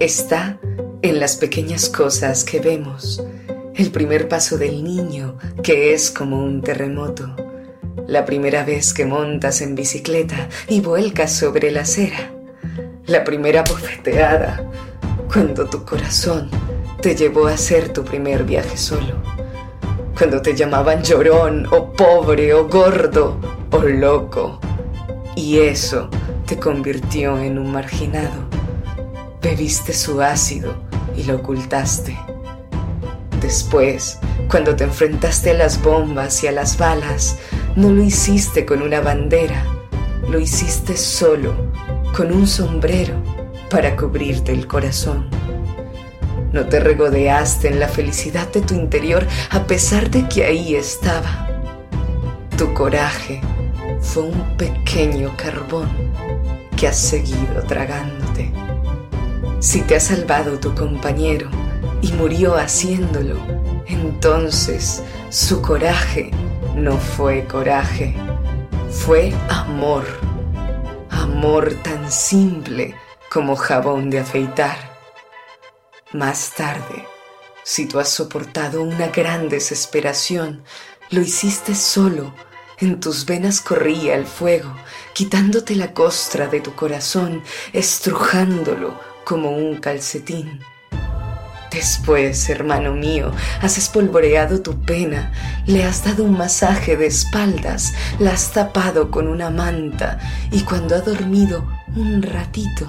está 0.00 0.58
en 1.02 1.20
las 1.20 1.36
pequeñas 1.36 1.88
cosas 1.88 2.44
que 2.44 2.60
vemos. 2.60 3.22
El 3.74 3.90
primer 3.90 4.28
paso 4.28 4.58
del 4.58 4.82
niño, 4.82 5.38
que 5.62 5.94
es 5.94 6.10
como 6.10 6.42
un 6.42 6.62
terremoto. 6.62 7.34
La 8.06 8.24
primera 8.24 8.64
vez 8.64 8.92
que 8.92 9.06
montas 9.06 9.60
en 9.60 9.74
bicicleta 9.74 10.48
y 10.68 10.80
vuelcas 10.80 11.32
sobre 11.32 11.70
la 11.70 11.82
acera. 11.82 12.32
La 13.06 13.24
primera 13.24 13.62
bofeteada, 13.62 14.70
cuando 15.32 15.68
tu 15.68 15.84
corazón 15.84 16.48
te 17.00 17.14
llevó 17.14 17.46
a 17.46 17.54
hacer 17.54 17.92
tu 17.92 18.04
primer 18.04 18.44
viaje 18.44 18.76
solo. 18.76 19.22
Cuando 20.16 20.40
te 20.40 20.54
llamaban 20.54 21.02
llorón 21.02 21.66
o 21.70 21.92
pobre 21.92 22.54
o 22.54 22.68
gordo 22.68 23.38
o 23.70 23.78
loco. 23.80 24.60
Y 25.36 25.58
eso 25.58 26.08
te 26.46 26.56
convirtió 26.58 27.38
en 27.38 27.58
un 27.58 27.72
marginado 27.72 28.54
Bebiste 29.44 29.92
su 29.92 30.22
ácido 30.22 30.74
y 31.14 31.24
lo 31.24 31.36
ocultaste. 31.36 32.16
Después, 33.42 34.18
cuando 34.48 34.74
te 34.74 34.84
enfrentaste 34.84 35.50
a 35.50 35.54
las 35.54 35.82
bombas 35.82 36.42
y 36.42 36.46
a 36.46 36.52
las 36.52 36.78
balas, 36.78 37.36
no 37.76 37.90
lo 37.90 38.02
hiciste 38.02 38.64
con 38.64 38.80
una 38.80 39.02
bandera, 39.02 39.62
lo 40.30 40.40
hiciste 40.40 40.96
solo, 40.96 41.54
con 42.16 42.32
un 42.32 42.46
sombrero 42.46 43.16
para 43.68 43.94
cubrirte 43.96 44.50
el 44.50 44.66
corazón. 44.66 45.28
No 46.50 46.64
te 46.64 46.80
regodeaste 46.80 47.68
en 47.68 47.80
la 47.80 47.88
felicidad 47.88 48.50
de 48.50 48.62
tu 48.62 48.72
interior 48.72 49.26
a 49.50 49.66
pesar 49.66 50.10
de 50.10 50.26
que 50.26 50.44
ahí 50.44 50.74
estaba. 50.74 51.50
Tu 52.56 52.72
coraje 52.72 53.42
fue 54.00 54.22
un 54.22 54.56
pequeño 54.56 55.36
carbón 55.36 55.90
que 56.78 56.88
has 56.88 56.96
seguido 56.96 57.62
tragándote. 57.68 58.50
Si 59.64 59.80
te 59.80 59.96
ha 59.96 60.00
salvado 60.00 60.60
tu 60.60 60.74
compañero 60.74 61.48
y 62.02 62.12
murió 62.12 62.54
haciéndolo, 62.54 63.38
entonces 63.86 65.02
su 65.30 65.62
coraje 65.62 66.30
no 66.76 66.98
fue 66.98 67.46
coraje, 67.46 68.14
fue 68.90 69.32
amor. 69.48 70.04
Amor 71.08 71.72
tan 71.82 72.12
simple 72.12 72.94
como 73.30 73.56
jabón 73.56 74.10
de 74.10 74.20
afeitar. 74.20 74.76
Más 76.12 76.52
tarde, 76.54 77.08
si 77.62 77.86
tú 77.86 77.98
has 77.98 78.10
soportado 78.10 78.82
una 78.82 79.08
gran 79.08 79.48
desesperación, 79.48 80.62
lo 81.08 81.22
hiciste 81.22 81.74
solo. 81.74 82.34
En 82.76 83.00
tus 83.00 83.24
venas 83.24 83.62
corría 83.62 84.14
el 84.14 84.26
fuego, 84.26 84.76
quitándote 85.14 85.74
la 85.74 85.94
costra 85.94 86.48
de 86.48 86.60
tu 86.60 86.74
corazón, 86.74 87.42
estrujándolo 87.72 89.13
como 89.24 89.50
un 89.50 89.76
calcetín. 89.76 90.60
Después, 91.70 92.48
hermano 92.50 92.92
mío, 92.92 93.32
has 93.60 93.78
espolvoreado 93.78 94.60
tu 94.60 94.80
pena, 94.80 95.32
le 95.66 95.82
has 95.82 96.04
dado 96.04 96.22
un 96.22 96.38
masaje 96.38 96.96
de 96.96 97.06
espaldas, 97.06 97.94
la 98.20 98.32
has 98.32 98.52
tapado 98.52 99.10
con 99.10 99.26
una 99.26 99.50
manta 99.50 100.20
y 100.52 100.60
cuando 100.60 100.94
ha 100.94 101.00
dormido 101.00 101.66
un 101.96 102.22
ratito, 102.22 102.88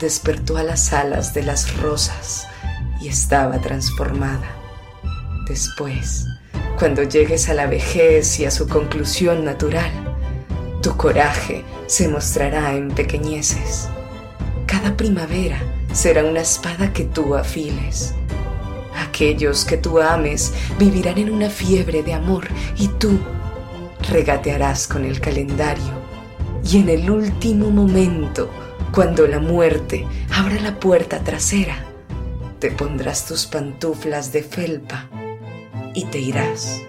despertó 0.00 0.56
a 0.56 0.62
las 0.62 0.94
alas 0.94 1.34
de 1.34 1.42
las 1.42 1.76
rosas 1.76 2.46
y 3.02 3.08
estaba 3.08 3.60
transformada. 3.60 4.48
Después, 5.46 6.24
cuando 6.78 7.02
llegues 7.02 7.50
a 7.50 7.54
la 7.54 7.66
vejez 7.66 8.40
y 8.40 8.46
a 8.46 8.50
su 8.50 8.66
conclusión 8.66 9.44
natural, 9.44 9.90
tu 10.80 10.96
coraje 10.96 11.64
se 11.86 12.08
mostrará 12.08 12.72
en 12.72 12.88
pequeñeces 12.88 13.90
primavera 14.94 15.58
será 15.94 16.22
una 16.22 16.40
espada 16.40 16.92
que 16.92 17.04
tú 17.04 17.34
afiles. 17.34 18.14
Aquellos 19.08 19.64
que 19.64 19.78
tú 19.78 19.98
ames 19.98 20.52
vivirán 20.78 21.16
en 21.16 21.30
una 21.30 21.48
fiebre 21.48 22.02
de 22.02 22.12
amor 22.12 22.46
y 22.76 22.88
tú 22.88 23.18
regatearás 24.10 24.86
con 24.86 25.06
el 25.06 25.20
calendario. 25.20 26.06
Y 26.70 26.78
en 26.78 26.90
el 26.90 27.10
último 27.10 27.70
momento, 27.70 28.50
cuando 28.92 29.26
la 29.26 29.38
muerte 29.38 30.06
abra 30.30 30.60
la 30.60 30.78
puerta 30.78 31.20
trasera, 31.20 31.86
te 32.58 32.70
pondrás 32.70 33.26
tus 33.26 33.46
pantuflas 33.46 34.32
de 34.32 34.42
felpa 34.42 35.08
y 35.94 36.04
te 36.04 36.18
irás. 36.18 36.82